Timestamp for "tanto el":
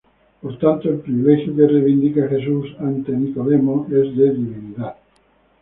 0.57-1.01